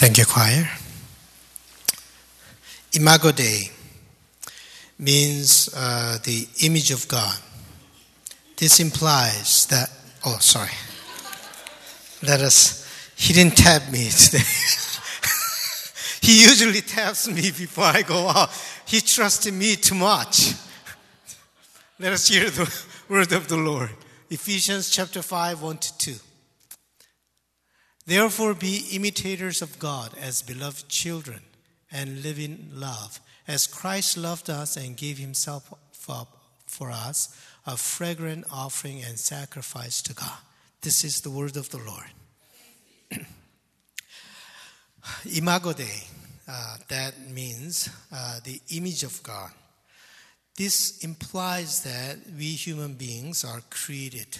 Thank 0.00 0.16
you, 0.16 0.24
choir. 0.24 0.66
Imago 2.94 3.32
Dei 3.32 3.70
means 4.98 5.68
uh, 5.76 6.16
the 6.24 6.48
image 6.62 6.90
of 6.90 7.06
God. 7.06 7.36
This 8.56 8.80
implies 8.80 9.66
that, 9.66 9.90
oh, 10.24 10.38
sorry. 10.40 10.70
Let 12.22 12.40
us, 12.40 12.90
he 13.14 13.34
didn't 13.34 13.58
tap 13.58 13.92
me 13.92 14.08
today. 14.08 14.38
he 16.22 16.44
usually 16.44 16.80
taps 16.80 17.28
me 17.28 17.50
before 17.50 17.84
I 17.84 18.00
go 18.00 18.26
out. 18.26 18.48
He 18.86 19.02
trusted 19.02 19.52
me 19.52 19.76
too 19.76 19.96
much. 19.96 20.54
Let 21.98 22.14
us 22.14 22.26
hear 22.26 22.48
the 22.48 22.84
word 23.10 23.32
of 23.32 23.48
the 23.48 23.58
Lord. 23.58 23.90
Ephesians 24.30 24.88
chapter 24.88 25.20
5, 25.20 25.60
1 25.60 25.76
to 25.76 25.98
2. 25.98 26.14
Therefore, 28.10 28.54
be 28.54 28.88
imitators 28.90 29.62
of 29.62 29.78
God 29.78 30.10
as 30.20 30.42
beloved 30.42 30.88
children 30.88 31.42
and 31.92 32.24
live 32.24 32.40
in 32.40 32.68
love, 32.74 33.20
as 33.46 33.68
Christ 33.68 34.16
loved 34.16 34.50
us 34.50 34.76
and 34.76 34.96
gave 34.96 35.16
himself 35.16 35.72
up 36.08 36.36
for 36.66 36.90
us, 36.90 37.28
a 37.68 37.76
fragrant 37.76 38.46
offering 38.50 39.00
and 39.04 39.16
sacrifice 39.16 40.02
to 40.02 40.12
God. 40.12 40.38
This 40.80 41.04
is 41.04 41.20
the 41.20 41.30
word 41.30 41.56
of 41.56 41.70
the 41.70 41.78
Lord. 41.78 42.10
Imago 45.32 45.72
Dei, 45.72 46.02
uh, 46.48 46.78
that 46.88 47.30
means 47.30 47.88
uh, 48.12 48.40
the 48.42 48.60
image 48.70 49.04
of 49.04 49.22
God. 49.22 49.52
This 50.56 50.98
implies 51.04 51.84
that 51.84 52.18
we 52.36 52.46
human 52.46 52.94
beings 52.94 53.44
are 53.44 53.62
created 53.70 54.38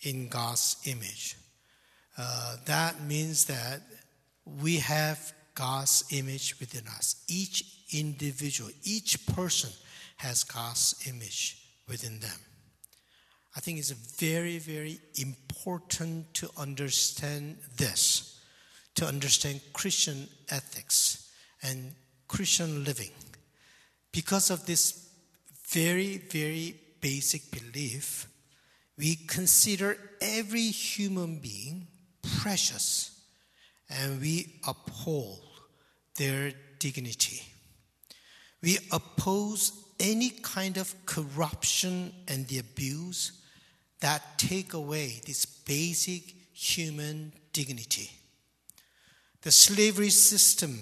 in 0.00 0.28
God's 0.28 0.78
image. 0.86 1.36
Uh, 2.16 2.56
that 2.66 3.00
means 3.02 3.46
that 3.46 3.80
we 4.44 4.76
have 4.76 5.32
God's 5.54 6.04
image 6.10 6.58
within 6.60 6.86
us. 6.88 7.24
Each 7.28 7.64
individual, 7.92 8.70
each 8.84 9.26
person 9.26 9.70
has 10.16 10.44
God's 10.44 10.94
image 11.08 11.58
within 11.88 12.20
them. 12.20 12.38
I 13.56 13.60
think 13.60 13.78
it's 13.78 13.90
very, 13.90 14.58
very 14.58 14.98
important 15.16 16.32
to 16.34 16.48
understand 16.56 17.58
this, 17.76 18.40
to 18.94 19.06
understand 19.06 19.60
Christian 19.72 20.28
ethics 20.48 21.30
and 21.62 21.94
Christian 22.28 22.84
living. 22.84 23.10
Because 24.10 24.50
of 24.50 24.64
this 24.64 25.10
very, 25.68 26.18
very 26.18 26.76
basic 27.00 27.50
belief, 27.50 28.26
we 28.96 29.16
consider 29.16 29.98
every 30.20 30.68
human 30.70 31.38
being 31.38 31.88
precious 32.42 33.20
and 33.88 34.20
we 34.20 34.58
uphold 34.66 35.38
their 36.16 36.52
dignity. 36.80 37.40
We 38.60 38.78
oppose 38.90 39.70
any 40.00 40.30
kind 40.30 40.76
of 40.76 40.92
corruption 41.06 42.12
and 42.26 42.48
the 42.48 42.58
abuse 42.58 43.40
that 44.00 44.38
take 44.38 44.74
away 44.74 45.20
this 45.24 45.46
basic 45.46 46.34
human 46.52 47.32
dignity. 47.52 48.10
The 49.42 49.52
slavery 49.52 50.10
system 50.10 50.80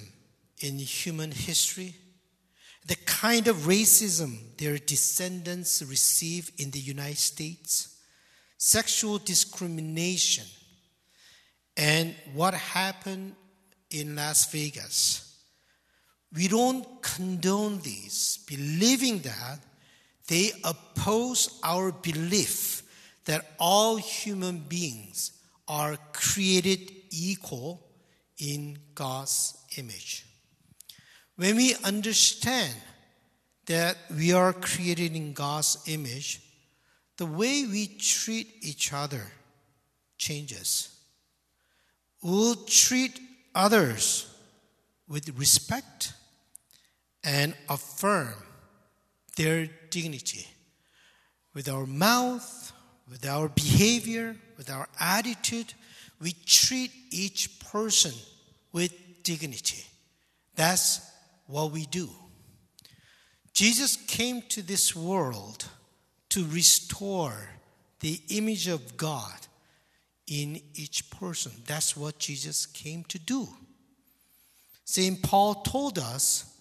in 0.61 0.78
human 0.78 1.31
history, 1.31 1.94
the 2.86 2.97
kind 3.05 3.48
of 3.48 3.56
racism 3.69 4.56
their 4.56 4.78
descendants 4.78 5.83
receive 5.83 6.53
in 6.56 6.70
the 6.70 6.78
United 6.78 7.19
States, 7.19 7.98
sexual 8.56 9.19
discrimination, 9.19 10.47
and 11.76 12.14
what 12.34 12.54
happened 12.54 13.34
in 13.91 14.16
Las 14.16 14.50
Vegas. 14.50 15.26
We 16.32 16.47
don't 16.47 17.03
condone 17.03 17.81
these, 17.81 18.38
believing 18.47 19.20
that 19.20 19.58
they 20.28 20.53
oppose 20.62 21.59
our 21.64 21.91
belief 21.91 22.82
that 23.25 23.53
all 23.59 23.97
human 23.97 24.59
beings 24.60 25.32
are 25.66 25.97
created 26.12 26.92
equal 27.10 27.86
in 28.38 28.78
God's 28.94 29.56
image. 29.76 30.25
When 31.36 31.56
we 31.56 31.75
understand 31.84 32.75
that 33.66 33.97
we 34.16 34.32
are 34.32 34.53
created 34.53 35.16
in 35.16 35.32
God's 35.32 35.78
image, 35.86 36.41
the 37.16 37.26
way 37.26 37.66
we 37.66 37.86
treat 37.86 38.48
each 38.62 38.92
other 38.92 39.26
changes. 40.16 41.00
We'll 42.22 42.54
treat 42.54 43.19
others 43.54 44.26
with 45.08 45.38
respect 45.38 46.12
and 47.25 47.54
affirm 47.69 48.34
their 49.36 49.69
dignity 49.91 50.47
with 51.54 51.69
our 51.69 51.86
mouth, 51.86 52.72
with 53.09 53.26
our 53.26 53.48
behavior, 53.48 54.36
with 54.56 54.70
our 54.70 54.88
attitude. 54.98 55.75
We 56.20 56.34
treat 56.44 56.92
each 57.10 57.59
person 57.60 58.12
with 58.72 58.94
dignity. 59.22 59.84
That's 60.54 61.00
what 61.47 61.72
we 61.72 61.86
do. 61.86 62.09
Jesus 63.53 63.97
came 63.97 64.42
to 64.42 64.62
this 64.62 64.94
world 64.94 65.66
to 66.30 66.47
restore 66.47 67.48
the 68.00 68.20
image 68.28 68.69
of 68.69 68.97
God 68.97 69.34
in 70.30 70.62
each 70.74 71.10
person. 71.10 71.52
That's 71.66 71.96
what 71.96 72.18
Jesus 72.18 72.64
came 72.64 73.04
to 73.04 73.18
do. 73.18 73.48
St. 74.84 75.20
Paul 75.22 75.56
told 75.56 75.98
us 75.98 76.56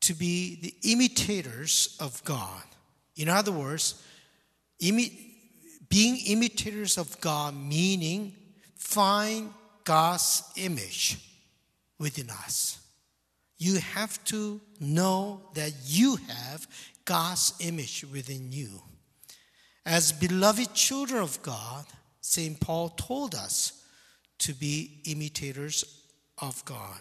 to 0.00 0.12
be 0.12 0.60
the 0.60 0.92
imitators 0.92 1.96
of 2.00 2.22
God. 2.24 2.62
In 3.16 3.28
other 3.28 3.52
words, 3.52 4.02
imi- 4.82 5.16
being 5.88 6.18
imitators 6.26 6.98
of 6.98 7.18
God 7.20 7.54
meaning 7.54 8.34
find 8.74 9.54
God's 9.84 10.42
image 10.56 11.18
within 11.98 12.28
us. 12.28 12.80
You 13.58 13.78
have 13.78 14.22
to 14.24 14.60
know 14.80 15.42
that 15.54 15.72
you 15.86 16.16
have 16.28 16.66
God's 17.04 17.54
image 17.60 18.04
within 18.12 18.52
you. 18.52 18.82
As 19.86 20.12
beloved 20.12 20.74
children 20.74 21.22
of 21.22 21.40
God, 21.42 21.86
St. 22.26 22.58
Paul 22.58 22.88
told 22.88 23.36
us 23.36 23.84
to 24.38 24.52
be 24.52 25.00
imitators 25.04 26.02
of 26.38 26.62
God. 26.64 26.98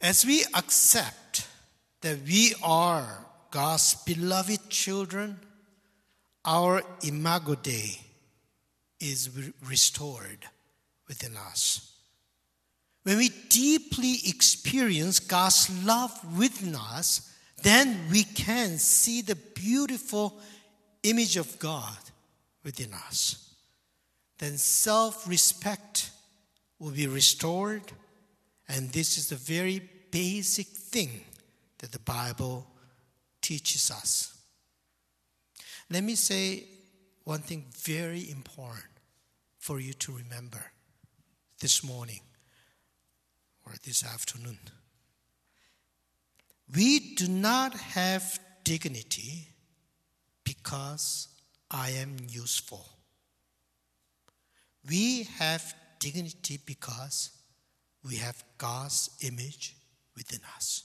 As 0.00 0.26
we 0.26 0.44
accept 0.54 1.46
that 2.00 2.18
we 2.26 2.52
are 2.64 3.24
God's 3.52 3.94
beloved 4.04 4.68
children, 4.68 5.38
our 6.44 6.82
imago 7.04 7.54
Dei 7.54 8.00
is 8.98 9.30
restored 9.68 10.44
within 11.06 11.36
us. 11.36 11.92
When 13.04 13.18
we 13.18 13.30
deeply 13.48 14.16
experience 14.26 15.20
God's 15.20 15.70
love 15.84 16.36
within 16.36 16.74
us, 16.74 17.32
then 17.62 18.00
we 18.10 18.24
can 18.24 18.78
see 18.78 19.22
the 19.22 19.36
beautiful 19.36 20.40
image 21.04 21.36
of 21.36 21.56
God 21.60 21.96
within 22.64 22.92
us. 22.94 23.54
Then 24.38 24.56
self 24.58 25.28
respect 25.28 26.10
will 26.78 26.90
be 26.90 27.06
restored, 27.06 27.92
and 28.68 28.90
this 28.90 29.18
is 29.18 29.28
the 29.28 29.36
very 29.36 29.88
basic 30.10 30.66
thing 30.66 31.24
that 31.78 31.92
the 31.92 31.98
Bible 32.00 32.66
teaches 33.40 33.90
us. 33.90 34.36
Let 35.90 36.04
me 36.04 36.14
say 36.14 36.64
one 37.24 37.40
thing 37.40 37.66
very 37.76 38.30
important 38.30 38.86
for 39.58 39.78
you 39.78 39.92
to 39.94 40.12
remember 40.12 40.72
this 41.60 41.84
morning 41.84 42.20
or 43.64 43.74
this 43.84 44.04
afternoon. 44.04 44.58
We 46.74 47.14
do 47.14 47.28
not 47.28 47.74
have 47.74 48.40
dignity 48.64 49.48
because 50.44 51.28
I 51.72 51.90
am 51.90 52.16
useful. 52.28 52.86
We 54.88 55.24
have 55.38 55.74
dignity 55.98 56.58
because 56.66 57.30
we 58.04 58.16
have 58.16 58.42
God's 58.58 59.10
image 59.22 59.76
within 60.16 60.40
us. 60.56 60.84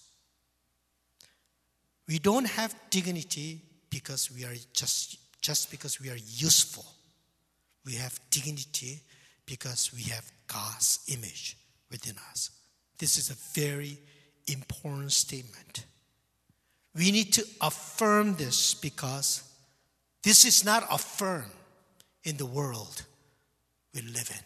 We 2.07 2.19
don't 2.19 2.47
have 2.47 2.73
dignity 2.89 3.61
because 3.89 4.31
we 4.31 4.45
are 4.45 4.53
just, 4.73 5.17
just 5.41 5.71
because 5.71 5.99
we 5.99 6.09
are 6.09 6.17
useful. 6.17 6.85
We 7.85 7.95
have 7.95 8.19
dignity 8.29 9.01
because 9.45 9.91
we 9.93 10.03
have 10.03 10.31
God's 10.47 10.99
image 11.07 11.57
within 11.89 12.15
us. 12.29 12.51
This 12.97 13.17
is 13.17 13.29
a 13.29 13.59
very 13.59 13.97
important 14.47 15.11
statement. 15.11 15.85
We 16.95 17.11
need 17.11 17.33
to 17.33 17.45
affirm 17.61 18.35
this 18.35 18.73
because 18.73 19.43
this 20.27 20.43
is 20.43 20.65
not 20.65 20.85
affirmed 20.91 21.49
in 22.25 22.35
the 22.35 22.45
world 22.45 23.03
we 23.95 24.01
live 24.01 24.29
in. 24.29 24.43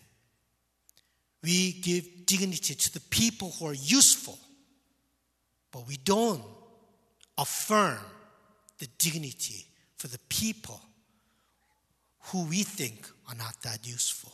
We 1.41 1.71
give 1.71 2.27
dignity 2.27 2.75
to 2.75 2.93
the 2.93 2.99
people 2.99 3.49
who 3.57 3.65
are 3.65 3.73
useful, 3.73 4.37
but 5.71 5.87
we 5.87 5.97
don't 5.97 6.43
affirm 7.35 7.97
the 8.77 8.85
dignity 8.99 9.65
for 9.97 10.07
the 10.07 10.19
people 10.29 10.79
who 12.25 12.45
we 12.45 12.61
think 12.61 13.07
are 13.27 13.33
not 13.33 13.55
that 13.63 13.79
useful. 13.87 14.33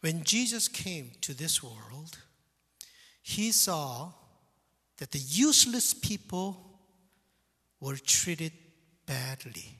When 0.00 0.22
Jesus 0.22 0.68
came 0.68 1.10
to 1.22 1.34
this 1.34 1.60
world, 1.60 2.18
he 3.20 3.50
saw 3.50 4.12
that 4.98 5.10
the 5.10 5.18
useless 5.18 5.92
people 5.92 6.78
were 7.80 7.96
treated 7.96 8.52
badly. 9.06 9.78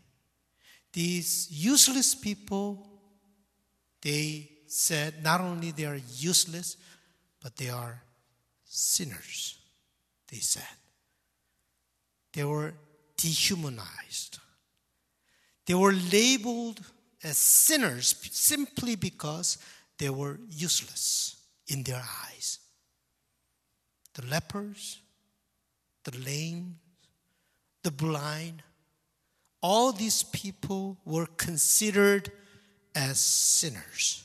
These 0.93 1.49
useless 1.51 2.15
people, 2.15 2.87
they 4.03 4.51
said 4.67 5.23
not 5.23 5.41
only 5.41 5.71
they 5.71 5.87
are 5.87 6.01
useless, 6.17 6.77
but 7.43 7.57
they 7.57 7.69
are 7.69 8.03
sinners, 8.65 9.59
they 10.29 10.39
said. 10.39 10.77
They 12.33 12.45
were 12.45 12.75
dehumanized. 13.17 14.39
They 15.67 15.75
were 15.75 15.93
labeled 15.93 16.81
as 17.23 17.39
sinners 17.39 18.15
simply 18.33 18.97
because 18.97 19.59
they 19.99 20.11
were 20.11 20.39
useless 20.51 21.37
in 21.69 21.83
their 21.85 22.03
eyes. 22.27 22.59
The 24.15 24.27
lepers, 24.27 25.01
the 26.05 26.19
lame, 26.19 26.79
the 27.83 27.91
blind, 27.91 28.63
all 29.63 29.93
these 29.93 30.23
people 30.25 30.99
were 31.05 31.27
considered 31.27 32.31
as 32.95 33.19
sinners. 33.19 34.25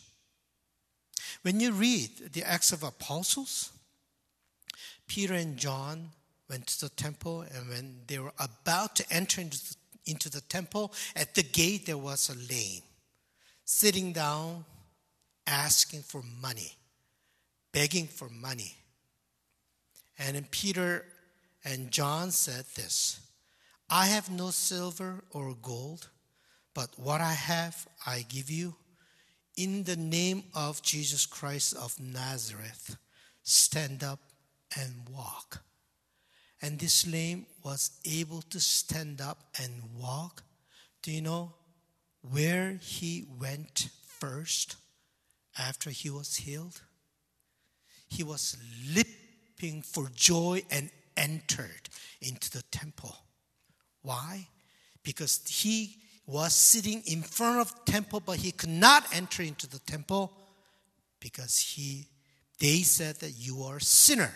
When 1.43 1.59
you 1.59 1.71
read 1.71 2.33
the 2.33 2.43
Acts 2.43 2.71
of 2.71 2.83
Apostles, 2.83 3.71
Peter 5.07 5.33
and 5.33 5.57
John 5.57 6.09
went 6.49 6.67
to 6.67 6.81
the 6.81 6.89
temple, 6.89 7.41
and 7.41 7.69
when 7.69 8.01
they 8.07 8.19
were 8.19 8.33
about 8.39 8.95
to 8.97 9.05
enter 9.11 9.41
into 9.41 9.57
the, 9.57 9.75
into 10.05 10.29
the 10.29 10.41
temple, 10.41 10.93
at 11.15 11.35
the 11.35 11.43
gate 11.43 11.85
there 11.85 11.97
was 11.97 12.29
a 12.29 12.53
lame 12.53 12.81
sitting 13.63 14.13
down, 14.13 14.65
asking 15.45 16.01
for 16.01 16.23
money, 16.41 16.73
begging 17.73 18.07
for 18.07 18.29
money. 18.29 18.75
And 20.17 20.35
then 20.35 20.47
Peter 20.49 21.05
and 21.63 21.91
John 21.91 22.31
said 22.31 22.65
this 22.75 23.26
I 23.89 24.07
have 24.07 24.29
no 24.29 24.49
silver 24.49 25.23
or 25.31 25.55
gold, 25.61 26.09
but 26.73 26.89
what 26.97 27.21
I 27.21 27.33
have 27.33 27.87
I 28.05 28.25
give 28.27 28.49
you. 28.49 28.75
In 29.55 29.83
the 29.83 29.95
name 29.95 30.43
of 30.53 30.81
Jesus 30.81 31.25
Christ 31.25 31.75
of 31.75 31.99
Nazareth, 31.99 32.97
stand 33.43 34.03
up 34.03 34.19
and 34.77 35.07
walk. 35.09 35.63
And 36.61 36.77
this 36.77 37.07
lame 37.07 37.45
was 37.63 37.91
able 38.05 38.41
to 38.43 38.59
stand 38.59 39.21
up 39.21 39.43
and 39.61 39.71
walk. 39.95 40.43
Do 41.01 41.11
you 41.11 41.21
know 41.21 41.53
where 42.29 42.79
he 42.81 43.25
went 43.39 43.89
first 44.05 44.75
after 45.57 45.91
he 45.91 46.09
was 46.09 46.35
healed? 46.35 46.81
He 48.09 48.23
was 48.23 48.57
leaping 48.93 49.81
for 49.81 50.09
joy 50.13 50.63
and 50.69 50.89
entered 51.15 51.89
into 52.21 52.51
the 52.51 52.63
temple. 52.63 53.15
Why? 54.07 54.47
Because 55.03 55.41
he 55.45 55.97
was 56.25 56.55
sitting 56.55 57.03
in 57.07 57.21
front 57.21 57.59
of 57.59 57.83
temple, 57.83 58.21
but 58.21 58.37
he 58.37 58.51
could 58.51 58.69
not 58.69 59.05
enter 59.13 59.43
into 59.43 59.67
the 59.67 59.79
temple 59.79 60.31
because 61.19 61.59
he 61.59 62.07
they 62.59 62.83
said 62.83 63.17
that 63.17 63.31
you 63.31 63.63
are 63.63 63.77
a 63.77 63.81
sinner. 63.81 64.31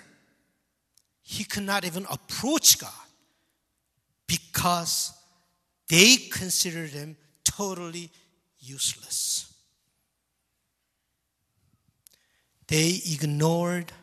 He 1.21 1.45
could 1.45 1.63
not 1.63 1.85
even 1.85 2.05
approach 2.11 2.79
God 2.79 3.07
because 4.27 5.13
they 5.87 6.17
considered 6.17 6.89
him 6.89 7.15
totally 7.45 8.09
useless. 8.59 9.53
They 12.67 12.99
ignored 13.05 13.93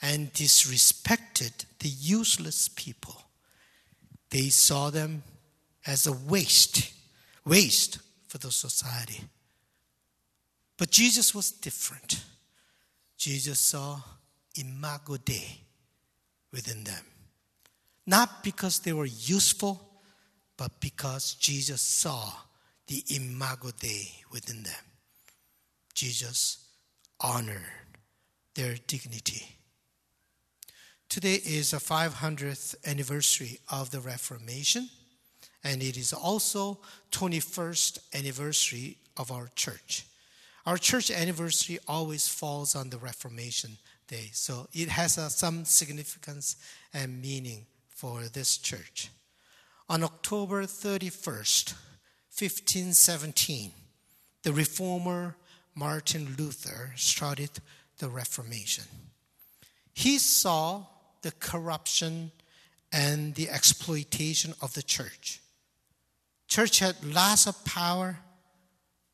and 0.00 0.32
disrespected 0.32 1.66
the 1.80 1.88
useless 1.90 2.68
people. 2.68 3.25
They 4.30 4.48
saw 4.48 4.90
them 4.90 5.22
as 5.86 6.06
a 6.06 6.12
waste, 6.12 6.92
waste 7.44 7.98
for 8.28 8.38
the 8.38 8.50
society. 8.50 9.22
But 10.76 10.90
Jesus 10.90 11.34
was 11.34 11.50
different. 11.52 12.22
Jesus 13.16 13.60
saw 13.60 14.00
imago 14.56 15.16
Dei 15.16 15.60
within 16.52 16.84
them. 16.84 17.04
Not 18.06 18.42
because 18.42 18.80
they 18.80 18.92
were 18.92 19.06
useful, 19.06 19.80
but 20.56 20.80
because 20.80 21.34
Jesus 21.34 21.80
saw 21.80 22.30
the 22.86 23.02
imago 23.08 23.70
Dei 23.78 24.08
within 24.30 24.62
them. 24.62 24.84
Jesus 25.94 26.58
honored 27.20 27.62
their 28.54 28.76
dignity. 28.86 29.56
Today 31.08 31.40
is 31.44 31.70
the 31.70 31.78
500th 31.78 32.74
anniversary 32.84 33.60
of 33.70 33.90
the 33.90 34.00
Reformation, 34.00 34.90
and 35.64 35.82
it 35.82 35.96
is 35.96 36.12
also 36.12 36.78
21st 37.12 37.98
anniversary 38.12 38.98
of 39.16 39.30
our 39.30 39.48
church. 39.54 40.04
Our 40.66 40.76
church 40.76 41.10
anniversary 41.10 41.78
always 41.86 42.28
falls 42.28 42.74
on 42.74 42.90
the 42.90 42.98
Reformation 42.98 43.78
Day, 44.08 44.30
so 44.32 44.68
it 44.72 44.88
has 44.88 45.16
uh, 45.16 45.28
some 45.28 45.64
significance 45.64 46.56
and 46.92 47.22
meaning 47.22 47.66
for 47.88 48.22
this 48.32 48.58
church. 48.58 49.08
On 49.88 50.02
October 50.02 50.64
31st, 50.64 51.72
1517, 52.36 53.70
the 54.42 54.52
reformer 54.52 55.36
Martin 55.74 56.34
Luther 56.36 56.92
started 56.96 57.50
the 57.98 58.08
Reformation. 58.08 58.84
He 59.94 60.18
saw 60.18 60.84
the 61.26 61.32
corruption 61.40 62.30
and 62.92 63.34
the 63.34 63.50
exploitation 63.50 64.54
of 64.62 64.72
the 64.74 64.82
church. 64.82 65.40
Church 66.46 66.78
had 66.78 66.94
lots 67.04 67.48
of 67.48 67.64
power, 67.64 68.16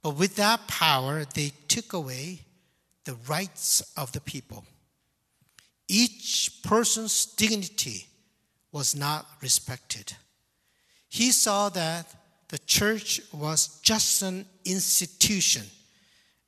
but 0.03 0.19
with 0.19 0.37
that 0.37 0.69
power, 0.69 1.25
they 1.35 1.53
took 1.69 1.95
away 1.95 2.41
the 3.05 3.15
rights 3.27 3.81
of 3.97 4.13
the 4.13 4.21
people. 4.21 4.67
Each 5.89 6.51
person's 6.63 7.25
dignity 7.25 8.09
was 8.73 8.95
not 8.95 9.27
respected. 9.41 10.13
He 11.09 11.33
saw 11.33 11.71
that 11.71 12.15
the 12.49 12.59
church 12.59 13.23
was 13.33 13.81
just 13.81 14.21
an 14.21 14.45
institution, 14.67 15.63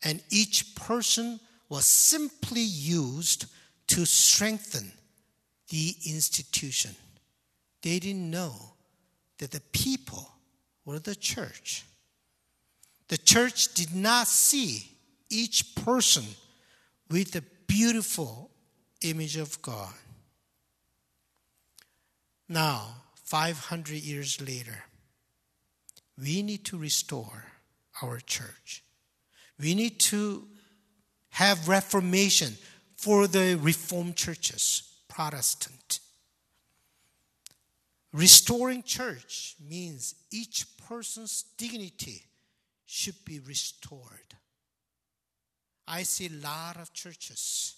and 0.02 0.22
each 0.28 0.74
person 0.74 1.40
was 1.70 1.86
simply 1.86 2.60
used 2.60 3.46
to 3.86 4.04
strengthen 4.04 4.92
the 5.68 5.94
institution. 6.06 6.94
They 7.82 7.98
didn't 7.98 8.30
know 8.30 8.54
that 9.38 9.50
the 9.50 9.60
people 9.72 10.30
were 10.84 10.98
the 10.98 11.14
church. 11.14 11.84
The 13.08 13.18
church 13.18 13.74
did 13.74 13.94
not 13.94 14.26
see 14.26 14.90
each 15.30 15.74
person 15.74 16.24
with 17.10 17.32
the 17.32 17.42
beautiful 17.66 18.50
image 19.02 19.36
of 19.36 19.60
God. 19.62 19.92
Now, 22.48 22.96
500 23.24 23.94
years 23.94 24.40
later, 24.40 24.84
we 26.18 26.42
need 26.42 26.64
to 26.66 26.78
restore 26.78 27.44
our 28.02 28.18
church. 28.20 28.84
We 29.58 29.74
need 29.74 29.98
to 30.00 30.46
have 31.30 31.68
reformation 31.68 32.54
for 32.96 33.26
the 33.26 33.58
Reformed 33.60 34.16
churches, 34.16 34.82
Protestant. 35.14 36.00
Restoring 38.12 38.82
church 38.82 39.54
means 39.60 40.16
each 40.32 40.66
person's 40.88 41.44
dignity 41.56 42.24
should 42.84 43.24
be 43.24 43.38
restored. 43.38 44.34
I 45.86 46.02
see 46.02 46.26
a 46.26 46.44
lot 46.44 46.78
of 46.78 46.92
churches 46.92 47.76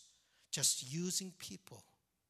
just 0.50 0.90
using 0.90 1.32
people 1.38 1.82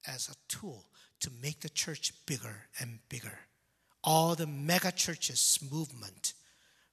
as 0.09 0.29
a 0.29 0.35
tool 0.49 0.85
to 1.21 1.31
make 1.41 1.61
the 1.61 1.69
church 1.69 2.13
bigger 2.27 2.67
and 2.81 2.99
bigger. 3.09 3.39
All 4.03 4.35
the 4.35 4.49
mega 4.49 4.91
churches 4.91 5.61
movement, 5.71 6.35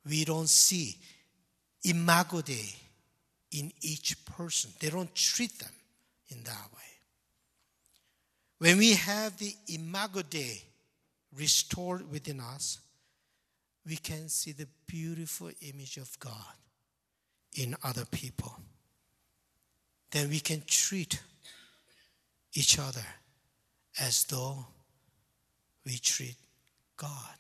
we 0.08 0.24
don't 0.24 0.50
see 0.50 0.98
imago 1.84 2.42
Dei 2.42 2.76
in 3.52 3.72
each 3.82 4.24
person. 4.26 4.72
They 4.80 4.92
don't 4.92 5.14
treat 5.16 5.58
them 5.58 5.74
in 6.30 6.44
that 6.44 6.68
way. 6.76 6.93
When 8.64 8.78
we 8.78 8.94
have 8.94 9.38
the 9.40 9.54
imago 9.68 10.22
Dei 10.22 10.62
restored 11.38 12.10
within 12.10 12.40
us, 12.40 12.80
we 13.86 13.98
can 13.98 14.30
see 14.30 14.54
the 14.54 14.70
beautiful 14.88 15.52
image 15.60 15.98
of 15.98 16.18
God 16.18 16.56
in 17.56 17.76
other 17.84 18.06
people. 18.06 18.56
then 20.12 20.30
we 20.30 20.40
can 20.40 20.64
treat 20.66 21.20
each 22.54 22.80
other 22.80 23.06
as 24.00 24.24
though 24.26 24.66
we 25.86 25.98
treat 25.98 26.38
God. 26.96 27.36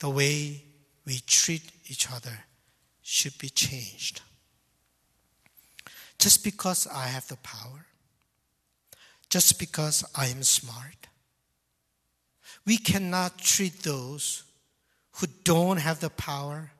The 0.00 0.10
way 0.10 0.64
we 1.04 1.20
treat 1.28 1.62
each 1.86 2.10
other 2.10 2.36
should 3.02 3.38
be 3.38 3.50
changed. 3.50 4.22
Just 6.18 6.42
because 6.42 6.88
I 6.88 7.06
have 7.06 7.28
the 7.28 7.36
power, 7.36 7.86
just 9.36 9.58
because 9.58 10.02
I 10.14 10.28
am 10.28 10.42
smart, 10.42 11.08
we 12.64 12.78
cannot 12.78 13.36
treat 13.36 13.82
those 13.82 14.44
who 15.16 15.26
don't 15.44 15.76
have 15.76 16.00
the 16.00 16.08
power 16.08 16.70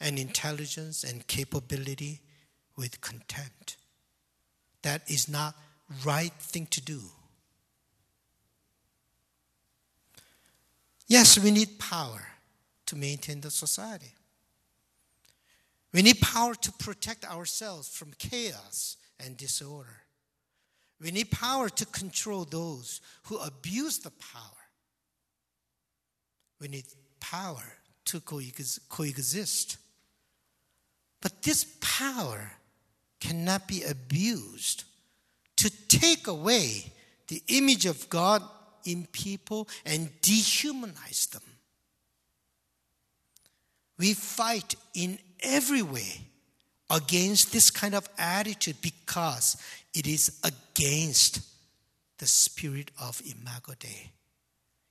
and 0.00 0.18
intelligence 0.18 1.04
and 1.04 1.26
capability 1.26 2.22
with 2.74 3.02
contempt. 3.02 3.76
That 4.80 5.02
is 5.10 5.28
not 5.28 5.54
right 6.02 6.32
thing 6.32 6.68
to 6.70 6.80
do. 6.80 7.02
Yes, 11.06 11.38
we 11.38 11.50
need 11.50 11.78
power 11.78 12.28
to 12.86 12.96
maintain 12.96 13.42
the 13.42 13.50
society. 13.50 14.14
We 15.92 16.00
need 16.00 16.18
power 16.22 16.54
to 16.54 16.72
protect 16.72 17.26
ourselves 17.26 17.90
from 17.94 18.14
chaos 18.18 18.96
and 19.22 19.36
disorder. 19.36 20.04
We 21.00 21.10
need 21.10 21.30
power 21.30 21.68
to 21.70 21.86
control 21.86 22.44
those 22.44 23.00
who 23.24 23.38
abuse 23.38 23.98
the 23.98 24.10
power. 24.10 24.42
We 26.60 26.68
need 26.68 26.84
power 27.20 27.64
to 28.06 28.20
coexist. 28.20 29.78
But 31.22 31.42
this 31.42 31.64
power 31.80 32.52
cannot 33.18 33.66
be 33.66 33.82
abused 33.82 34.84
to 35.56 35.70
take 35.88 36.26
away 36.26 36.92
the 37.28 37.42
image 37.48 37.86
of 37.86 38.08
God 38.08 38.42
in 38.84 39.06
people 39.06 39.68
and 39.84 40.10
dehumanize 40.20 41.30
them. 41.30 41.42
We 43.98 44.14
fight 44.14 44.74
in 44.94 45.18
every 45.40 45.82
way 45.82 46.29
against 46.90 47.52
this 47.52 47.70
kind 47.70 47.94
of 47.94 48.08
attitude 48.18 48.76
because 48.82 49.56
it 49.94 50.06
is 50.06 50.40
against 50.44 51.40
the 52.18 52.26
spirit 52.26 52.90
of 53.00 53.22
Imago 53.24 53.74
Dei. 53.78 54.10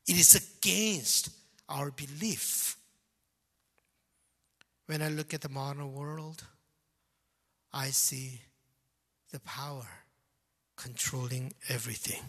It 0.08 0.18
is 0.18 0.36
against 0.36 1.30
our 1.68 1.92
belief. 1.92 2.76
When 4.88 5.02
I 5.02 5.10
look 5.10 5.34
at 5.34 5.42
the 5.42 5.50
modern 5.50 5.94
world, 5.94 6.44
I 7.72 7.88
see 7.88 8.42
the 9.32 9.40
power 9.42 9.88
controlling 10.76 11.54
everything. 11.68 12.22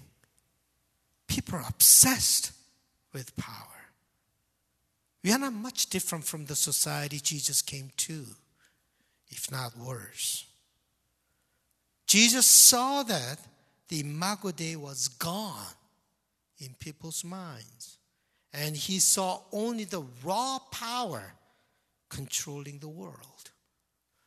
People 1.26 1.58
are 1.58 1.64
obsessed 1.68 2.52
with 3.14 3.34
power. 3.36 3.80
We 5.22 5.32
are 5.32 5.38
not 5.38 5.52
much 5.52 5.86
different 5.86 6.24
from 6.24 6.46
the 6.46 6.56
society 6.56 7.20
Jesus 7.20 7.62
came 7.62 7.90
to, 7.98 8.26
if 9.30 9.50
not 9.50 9.76
worse. 9.76 10.46
Jesus 12.06 12.46
saw 12.46 13.02
that 13.04 13.38
the 13.88 14.00
Imago 14.00 14.50
Dei 14.50 14.76
was 14.76 15.08
gone 15.08 15.74
in 16.58 16.74
people's 16.78 17.24
minds, 17.24 17.98
and 18.52 18.76
he 18.76 18.98
saw 18.98 19.40
only 19.52 19.84
the 19.84 20.04
raw 20.24 20.58
power 20.70 21.34
controlling 22.08 22.78
the 22.78 22.88
world. 22.88 23.50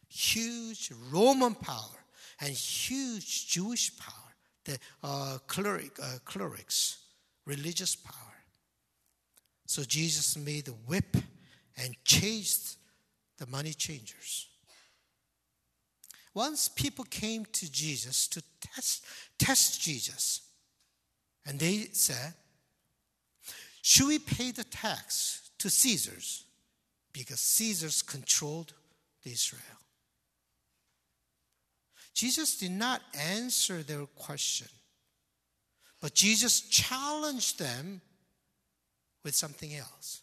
Huge 0.07 0.91
Roman 1.11 1.55
power 1.55 2.05
and 2.39 2.51
huge 2.51 3.47
Jewish 3.47 3.97
power, 3.97 4.35
the 4.63 4.77
uh, 5.03 5.37
cleric, 5.47 5.91
uh, 6.01 6.19
clerics, 6.23 6.99
religious 7.45 7.95
power. 7.95 8.15
So 9.65 9.83
Jesus 9.83 10.37
made 10.37 10.67
a 10.67 10.71
whip 10.71 11.17
and 11.77 11.95
chased 12.05 12.77
the 13.37 13.47
money 13.47 13.73
changers. 13.73 14.47
Once 16.33 16.67
people 16.67 17.05
came 17.05 17.45
to 17.45 17.71
Jesus 17.71 18.27
to 18.27 18.41
test, 18.59 19.05
test 19.37 19.81
Jesus, 19.81 20.41
and 21.45 21.59
they 21.59 21.87
said, 21.91 22.33
Should 23.81 24.07
we 24.07 24.19
pay 24.19 24.51
the 24.51 24.63
tax 24.63 25.51
to 25.59 25.69
Caesar's? 25.69 26.45
Because 27.11 27.39
Caesar's 27.39 28.01
controlled 28.01 28.73
Israel. 29.23 29.61
Jesus 32.15 32.57
did 32.57 32.71
not 32.71 33.01
answer 33.13 33.83
their 33.83 34.05
question, 34.05 34.67
but 36.01 36.13
Jesus 36.13 36.61
challenged 36.61 37.59
them 37.59 38.01
with 39.23 39.35
something 39.35 39.75
else. 39.75 40.21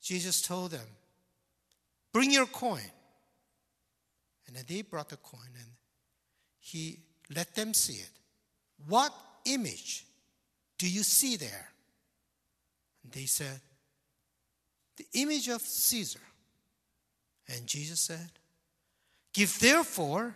Jesus 0.00 0.42
told 0.42 0.70
them, 0.70 0.86
Bring 2.12 2.30
your 2.30 2.46
coin. 2.46 2.80
And 4.46 4.56
they 4.56 4.82
brought 4.82 5.08
the 5.08 5.16
coin 5.16 5.50
and 5.54 5.70
he 6.58 7.00
let 7.34 7.54
them 7.54 7.74
see 7.74 7.94
it. 7.94 8.10
What 8.86 9.12
image 9.44 10.04
do 10.78 10.88
you 10.88 11.02
see 11.02 11.36
there? 11.36 11.68
And 13.02 13.12
they 13.12 13.26
said, 13.26 13.60
The 14.96 15.06
image 15.14 15.48
of 15.48 15.62
Caesar. 15.62 16.20
And 17.48 17.66
Jesus 17.66 18.00
said, 18.00 18.30
Give 19.32 19.58
therefore 19.58 20.34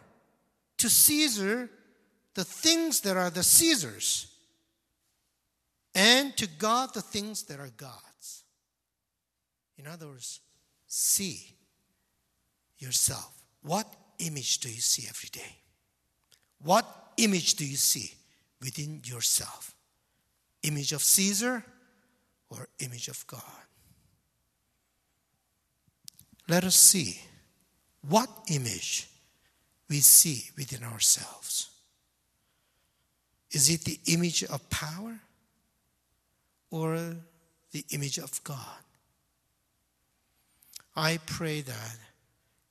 to 0.79 0.88
Caesar 0.88 1.71
the 2.35 2.45
things 2.45 3.00
that 3.00 3.17
are 3.17 3.31
the 3.31 3.43
Caesar's, 3.43 4.33
and 5.95 6.37
to 6.37 6.47
God 6.47 6.95
the 6.95 7.02
things 7.02 7.43
that 7.45 7.59
are 7.59 7.71
God's. 7.76 8.45
In 9.76 9.87
other 9.87 10.07
words, 10.07 10.40
see 10.87 11.57
yourself. 12.79 13.33
What 13.62 13.87
image 14.21 14.59
do 14.59 14.69
you 14.69 14.81
see 14.81 15.07
every 15.09 15.29
day? 15.31 15.57
What 16.62 16.87
image 17.17 17.55
do 17.55 17.67
you 17.67 17.77
see 17.77 18.12
within 18.61 19.00
yourself? 19.05 19.75
Image 20.62 20.93
of 20.93 21.03
Caesar 21.03 21.65
or 22.50 22.69
image 22.79 23.09
of 23.09 23.27
God? 23.27 23.43
Let 26.49 26.65
us 26.65 26.75
see 26.75 27.21
what 28.09 28.29
image 28.49 29.09
we 29.89 30.00
see 30.00 30.50
within 30.57 30.85
ourselves. 30.85 31.71
Is 33.53 33.69
it 33.69 33.85
the 33.85 33.99
image 34.07 34.45
of 34.45 34.69
power 34.71 35.19
or 36.71 37.17
the 37.73 37.85
image 37.91 38.19
of 38.19 38.43
God? 38.45 38.83
I 40.95 41.19
pray 41.25 41.61
that 41.62 41.97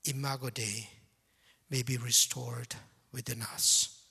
Imago 0.05 0.49
Dei 0.49 0.89
may 1.69 1.83
be 1.83 1.97
restored 1.97 2.75
within 3.11 3.41
us. 3.41 4.01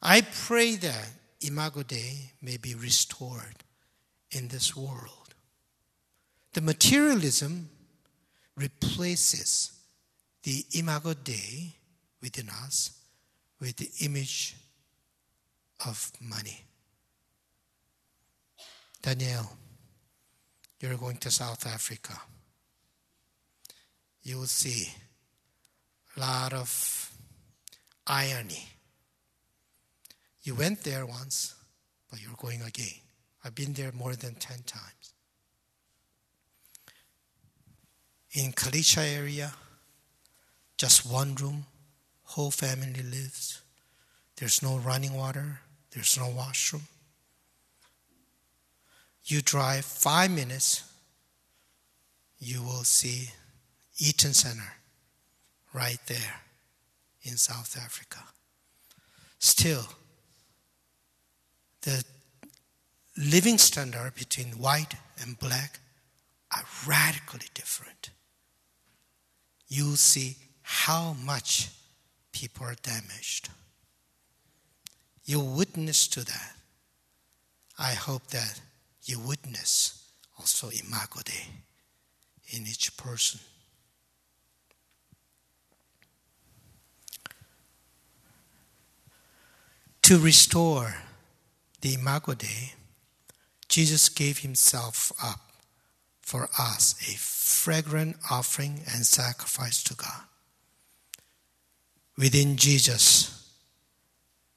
I 0.00 0.22
pray 0.22 0.76
that 0.76 1.10
Imago 1.40 1.82
Dei 1.82 2.32
may 2.40 2.56
be 2.56 2.74
restored 2.74 3.64
in 4.30 4.48
this 4.48 4.76
world. 4.76 5.34
The 6.52 6.60
materialism 6.60 7.68
replaces 8.56 9.72
the 10.42 10.64
Imago 10.72 11.14
Dei 11.14 11.74
within 12.20 12.48
us 12.48 12.98
with 13.60 13.76
the 13.76 13.90
image 14.04 14.56
of 15.86 16.10
money. 16.20 16.64
Daniel, 19.00 19.50
you're 20.80 20.96
going 20.96 21.16
to 21.18 21.30
South 21.30 21.66
Africa. 21.66 22.20
You 24.22 24.38
will 24.38 24.46
see 24.46 24.92
lot 26.16 26.52
of 26.52 27.10
irony. 28.06 28.68
You 30.42 30.54
went 30.54 30.82
there 30.82 31.06
once, 31.06 31.54
but 32.10 32.20
you're 32.20 32.36
going 32.36 32.62
again. 32.62 33.00
I've 33.44 33.54
been 33.54 33.72
there 33.72 33.92
more 33.92 34.14
than 34.14 34.34
10 34.34 34.58
times. 34.66 35.14
In 38.32 38.52
Kalicha 38.52 39.16
area, 39.16 39.52
just 40.76 41.06
one 41.10 41.34
room, 41.36 41.66
whole 42.24 42.50
family 42.50 43.02
lives. 43.02 43.62
There's 44.36 44.62
no 44.62 44.78
running 44.78 45.14
water, 45.14 45.60
there's 45.90 46.18
no 46.18 46.28
washroom. 46.28 46.82
You 49.24 49.42
drive 49.42 49.84
five 49.84 50.30
minutes, 50.30 50.82
you 52.38 52.62
will 52.62 52.84
see 52.84 53.30
Eaton 53.98 54.32
Center 54.32 54.72
right 55.72 55.98
there 56.06 56.40
in 57.22 57.36
South 57.36 57.76
Africa. 57.76 58.18
Still, 59.38 59.86
the 61.82 62.04
living 63.16 63.58
standard 63.58 64.14
between 64.14 64.58
white 64.58 64.94
and 65.20 65.38
black 65.38 65.80
are 66.54 66.64
radically 66.86 67.48
different. 67.54 68.10
You 69.68 69.96
see 69.96 70.36
how 70.62 71.14
much 71.24 71.70
people 72.32 72.66
are 72.66 72.76
damaged. 72.82 73.48
You 75.24 75.40
witness 75.40 76.06
to 76.08 76.24
that. 76.24 76.52
I 77.78 77.92
hope 77.92 78.26
that 78.28 78.60
you 79.04 79.18
witness 79.18 80.12
also 80.38 80.68
Imago 80.68 81.20
Dei 81.24 81.46
in 82.48 82.62
each 82.62 82.96
person. 82.96 83.40
To 90.12 90.18
restore 90.18 90.94
the 91.80 91.94
Imago 91.94 92.34
Dei, 92.34 92.74
Jesus 93.66 94.10
gave 94.10 94.40
himself 94.40 95.10
up 95.24 95.40
for 96.20 96.50
us 96.58 96.94
a 97.00 97.16
fragrant 97.16 98.16
offering 98.30 98.82
and 98.92 99.06
sacrifice 99.06 99.82
to 99.84 99.94
God. 99.94 100.24
Within 102.18 102.58
Jesus, 102.58 103.50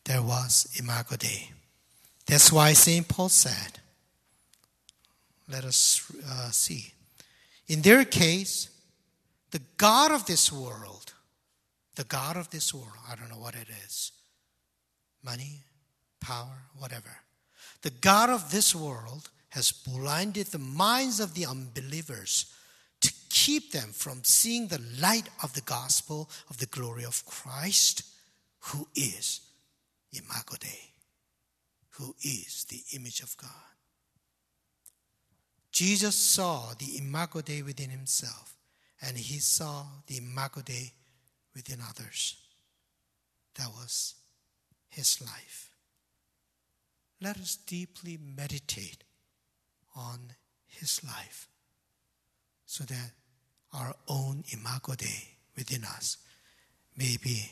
there 0.04 0.22
was 0.22 0.68
Imago 0.78 1.16
Dei. 1.16 1.52
That's 2.26 2.52
why 2.52 2.74
St. 2.74 3.08
Paul 3.08 3.30
said, 3.30 3.80
let 5.50 5.64
us 5.64 6.12
uh, 6.30 6.52
see. 6.52 6.92
In 7.70 7.82
their 7.82 8.04
case, 8.04 8.68
the 9.52 9.62
God 9.78 10.12
of 10.12 10.26
this 10.26 10.52
world, 10.52 11.14
the 11.96 12.04
God 12.04 12.36
of 12.36 12.50
this 12.50 12.74
world, 12.74 12.98
I 13.10 13.16
don't 13.16 13.30
know 13.30 13.40
what 13.40 13.56
it 13.56 13.70
is 13.86 14.12
money, 15.26 15.64
power, 16.22 16.64
whatever. 16.78 17.18
The 17.82 17.90
God 17.90 18.30
of 18.30 18.52
this 18.52 18.76
world 18.76 19.30
has 19.50 19.72
blinded 19.72 20.48
the 20.48 20.60
minds 20.60 21.20
of 21.20 21.34
the 21.34 21.46
unbelievers 21.46 22.54
to 23.02 23.12
keep 23.30 23.72
them 23.72 23.90
from 23.92 24.24
seeing 24.24 24.68
the 24.68 24.82
light 25.00 25.30
of 25.44 25.54
the 25.54 25.62
gospel 25.62 26.30
of 26.50 26.58
the 26.58 26.66
glory 26.68 27.06
of 27.06 27.26
Christ, 27.26 28.04
who 28.60 28.88
is 28.96 29.42
Imago 30.12 30.56
Dei, 30.60 30.92
who 31.92 32.16
is 32.22 32.66
the 32.70 32.82
image 32.98 33.22
of 33.22 33.36
God. 33.38 33.50
Jesus 35.72 36.16
saw 36.16 36.74
the 36.80 36.98
Imago 36.98 37.42
Dei 37.42 37.62
within 37.62 37.90
himself, 37.90 38.56
and 39.02 39.18
he 39.18 39.40
saw 39.40 39.84
the 40.08 40.18
Imago 40.18 40.62
Dei 40.62 40.94
within 41.54 41.80
others. 41.88 42.38
That 43.56 43.70
was 43.70 44.16
his 44.96 45.22
life. 45.22 45.72
Let 47.22 47.38
us 47.38 47.58
deeply 47.58 48.18
meditate 48.18 49.04
on 49.96 50.34
his 50.68 51.04
life 51.04 51.48
so 52.66 52.84
that 52.86 53.12
our 53.74 53.96
own 54.08 54.44
Imago 54.52 54.96
Dei 54.96 55.36
within 55.58 55.84
us 55.84 56.18
may 56.96 57.18
be 57.22 57.52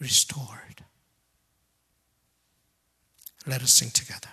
restored. 0.00 0.84
Let 3.46 3.62
us 3.62 3.72
sing 3.72 3.90
together. 3.90 4.30